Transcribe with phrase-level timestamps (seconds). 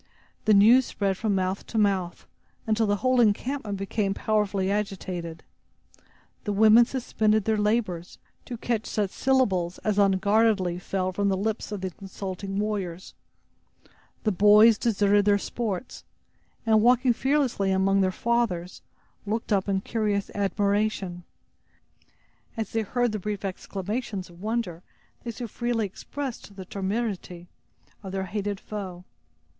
[0.45, 2.25] The news spread from mouth to mouth,
[2.65, 5.43] until the whole encampment became powerfully agitated.
[6.43, 11.71] The women suspended their labors, to catch such syllables as unguardedly fell from the lips
[11.71, 13.13] of the consulting warriors.
[14.23, 16.03] The boys deserted their sports,
[16.65, 18.81] and walking fearlessly among their fathers,
[19.27, 21.25] looked up in curious admiration,
[22.57, 24.81] as they heard the brief exclamations of wonder
[25.23, 27.49] they so freely expressed the temerity
[28.01, 29.05] of their hated foe.